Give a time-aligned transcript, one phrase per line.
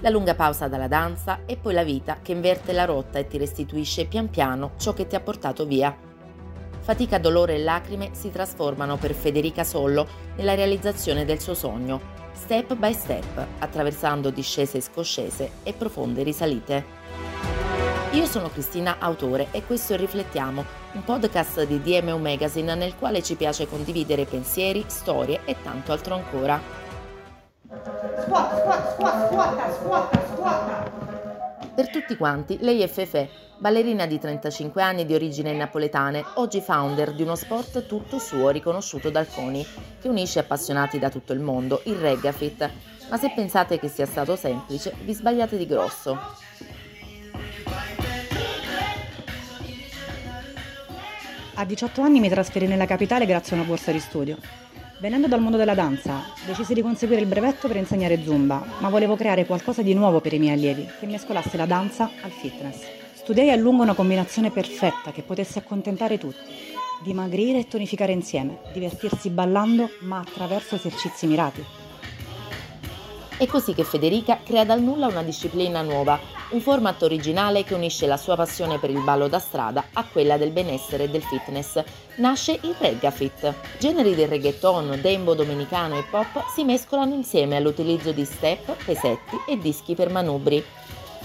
[0.00, 3.38] la lunga pausa dalla danza e poi la vita che inverte la rotta e ti
[3.38, 5.96] restituisce pian piano ciò che ti ha portato via.
[6.80, 12.00] Fatica, dolore e lacrime si trasformano per Federica Sollo nella realizzazione del suo sogno,
[12.32, 16.84] step by step, attraversando discese e scoscese e profonde risalite.
[18.12, 23.22] Io sono Cristina Autore e questo è Riflettiamo, un podcast di DMO Magazine nel quale
[23.22, 26.85] ci piace condividere pensieri, storie e tanto altro ancora.
[28.26, 30.90] Squatta, squatta, squatta, squatta, squatta, squatta.
[31.76, 37.12] Per tutti quanti, lei è Fefe, ballerina di 35 anni di origine napoletane, oggi founder
[37.12, 39.64] di uno sport tutto suo riconosciuto dal CONI,
[40.00, 42.68] che unisce appassionati da tutto il mondo, il Reggafit.
[43.08, 46.18] Ma se pensate che sia stato semplice, vi sbagliate di grosso.
[51.54, 54.36] A 18 anni mi trasferì nella capitale grazie a una borsa di studio.
[54.98, 59.14] Venendo dal mondo della danza, decisi di conseguire il brevetto per insegnare zumba, ma volevo
[59.14, 62.80] creare qualcosa di nuovo per i miei allievi, che mescolasse la danza al fitness.
[63.12, 66.50] Studiai a lungo una combinazione perfetta che potesse accontentare tutti.
[67.04, 71.85] Dimagrire e tonificare insieme, divertirsi ballando, ma attraverso esercizi mirati.
[73.38, 76.18] È così che Federica crea dal nulla una disciplina nuova,
[76.52, 80.38] un format originale che unisce la sua passione per il ballo da strada a quella
[80.38, 81.82] del benessere e del fitness.
[82.16, 83.52] Nasce il Reggafit.
[83.78, 89.58] Generi del reggaeton, dembo domenicano e pop si mescolano insieme all'utilizzo di step, pesetti e
[89.58, 90.64] dischi per manubri.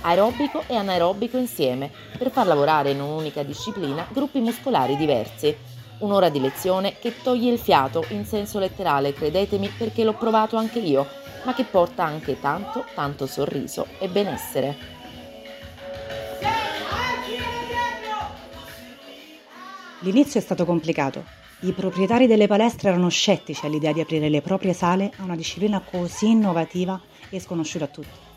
[0.01, 5.55] Aerobico e anaerobico insieme, per far lavorare in un'unica disciplina gruppi muscolari diversi.
[6.01, 10.79] Un'ora di lezione che toglie il fiato in senso letterale, credetemi, perché l'ho provato anche
[10.79, 11.05] io,
[11.43, 14.77] ma che porta anche tanto, tanto sorriso e benessere.
[19.99, 21.23] L'inizio è stato complicato.
[21.59, 25.79] I proprietari delle palestre erano scettici all'idea di aprire le proprie sale a una disciplina
[25.79, 28.29] così innovativa e sconosciuta a tutti.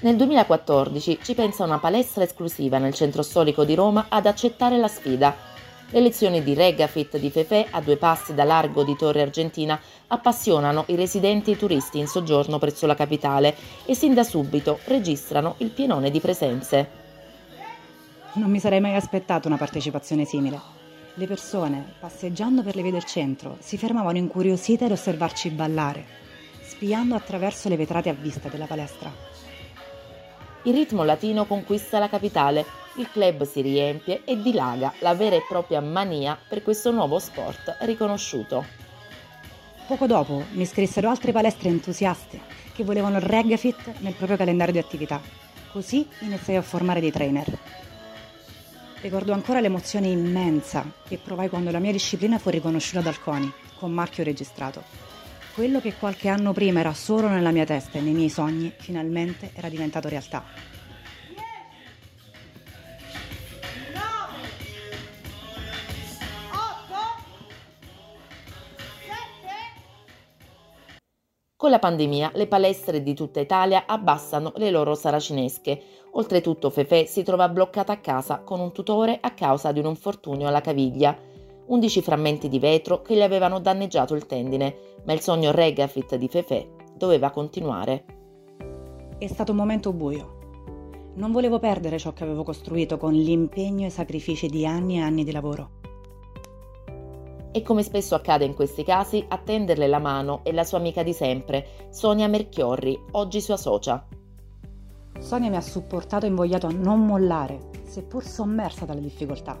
[0.00, 4.88] Nel 2014 ci pensa una palestra esclusiva nel centro storico di Roma ad accettare la
[4.88, 5.51] sfida.
[5.94, 10.84] Le lezioni di Reggafit di Fefe, a due passi da largo di Torre Argentina, appassionano
[10.86, 13.54] i residenti e i turisti in soggiorno presso la capitale
[13.84, 16.88] e sin da subito registrano il pienone di presenze.
[18.36, 20.58] Non mi sarei mai aspettato una partecipazione simile.
[21.12, 26.06] Le persone, passeggiando per le vie del centro, si fermavano incuriosite ad osservarci ballare,
[26.62, 29.12] spiando attraverso le vetrate a vista della palestra.
[30.62, 32.64] Il ritmo latino conquista la capitale,
[32.96, 37.76] il club si riempie e dilaga la vera e propria mania per questo nuovo sport
[37.80, 38.64] riconosciuto.
[39.86, 42.40] Poco dopo mi scrissero altre palestre entusiaste
[42.72, 45.20] che volevano il Reggafit nel proprio calendario di attività.
[45.70, 47.58] Così iniziai a formare dei trainer.
[49.00, 53.90] Ricordo ancora l'emozione immensa che provai quando la mia disciplina fu riconosciuta dal CONI, con
[53.90, 54.82] marchio registrato.
[55.54, 59.50] Quello che qualche anno prima era solo nella mia testa e nei miei sogni, finalmente
[59.54, 60.44] era diventato realtà.
[71.62, 75.80] Con la pandemia le palestre di tutta Italia abbassano le loro saracinesche.
[76.10, 80.48] Oltretutto Fefe si trova bloccata a casa con un tutore a causa di un infortunio
[80.48, 81.16] alla caviglia.
[81.66, 84.74] 11 frammenti di vetro che gli avevano danneggiato il tendine,
[85.04, 88.04] ma il sogno Regafit di Fefe doveva continuare.
[89.16, 91.12] È stato un momento buio.
[91.14, 95.02] Non volevo perdere ciò che avevo costruito con l'impegno e i sacrifici di anni e
[95.02, 95.81] anni di lavoro.
[97.54, 101.02] E come spesso accade in questi casi, a tenderle la mano è la sua amica
[101.02, 104.02] di sempre, Sonia Merchiorri, oggi sua socia.
[105.18, 109.60] Sonia mi ha supportato e invogliato a non mollare, seppur sommersa dalle difficoltà.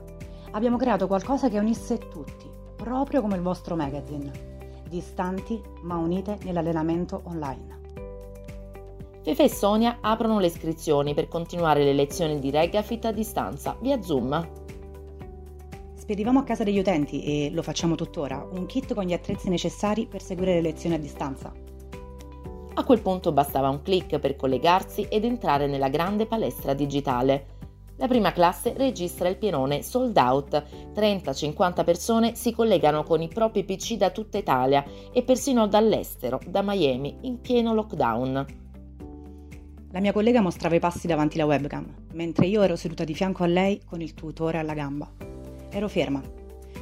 [0.52, 4.30] Abbiamo creato qualcosa che unisse tutti, proprio come il vostro magazine,
[4.88, 7.80] distanti ma unite nell'allenamento online.
[9.22, 14.00] Fefe e Sonia aprono le iscrizioni per continuare le lezioni di Regafit a distanza via
[14.02, 14.61] Zoom.
[16.12, 20.04] Spedivamo a casa degli utenti, e lo facciamo tuttora, un kit con gli attrezzi necessari
[20.04, 21.50] per seguire le lezioni a distanza.
[22.74, 27.46] A quel punto bastava un clic per collegarsi ed entrare nella grande palestra digitale.
[27.96, 30.62] La prima classe registra il pienone sold out.
[30.94, 34.84] 30-50 persone si collegano con i propri PC da tutta Italia
[35.14, 38.46] e persino dall'estero, da Miami, in pieno lockdown.
[39.92, 43.44] La mia collega mostrava i passi davanti alla webcam, mentre io ero seduta di fianco
[43.44, 45.31] a lei con il tutore alla gamba.
[45.74, 46.22] Ero ferma,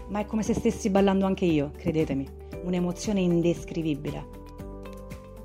[0.09, 2.27] ma è come se stessi ballando anche io, credetemi,
[2.65, 4.39] un'emozione indescrivibile.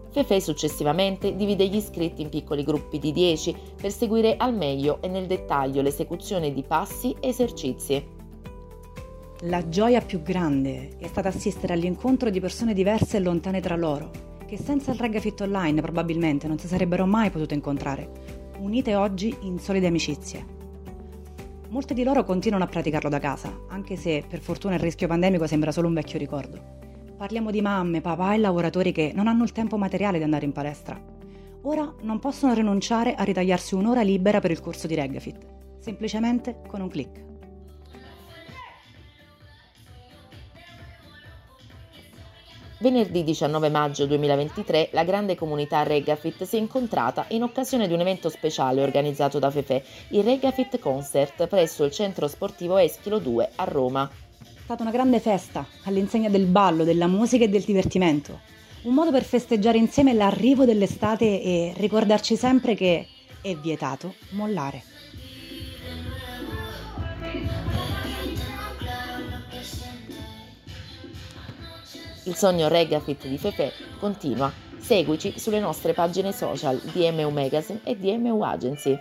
[0.09, 5.09] Fefe successivamente divide gli iscritti in piccoli gruppi di 10 per seguire al meglio e
[5.09, 8.03] nel dettaglio l'esecuzione di passi e esercizi.
[9.41, 14.09] La gioia più grande è stata assistere all'incontro di persone diverse e lontane tra loro,
[14.47, 18.09] che senza il Reggae Fit Online probabilmente non si sarebbero mai potute incontrare,
[18.57, 20.54] unite oggi in solide amicizie.
[21.75, 25.45] Molte di loro continuano a praticarlo da casa, anche se per fortuna il rischio pandemico
[25.45, 26.57] sembra solo un vecchio ricordo.
[27.17, 30.53] Parliamo di mamme, papà e lavoratori che non hanno il tempo materiale di andare in
[30.53, 30.97] palestra.
[31.63, 35.45] Ora non possono rinunciare a ritagliarsi un'ora libera per il corso di Reggafit,
[35.79, 37.34] semplicemente con un clic.
[42.77, 48.01] Venerdì 19 maggio 2023 la grande comunità Regafit si è incontrata in occasione di un
[48.01, 53.63] evento speciale organizzato da Fefe, il Regafit Concert presso il centro sportivo Eschilo 2 a
[53.63, 54.11] Roma.
[54.41, 58.41] È stata una grande festa, all'insegna del ballo, della musica e del divertimento.
[58.81, 63.07] Un modo per festeggiare insieme l'arrivo dell'estate e ricordarci sempre che
[63.41, 64.94] è vietato mollare.
[72.25, 74.51] Il sogno Regafit di Fefe continua.
[74.79, 78.99] Seguici sulle nostre pagine social DMU Magazine e DMU Agency.